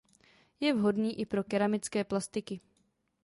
Je 0.59 0.73
vhodný 0.73 1.19
i 1.19 1.25
pro 1.25 1.43
keramické 1.43 2.03
plastiky. 2.03 2.59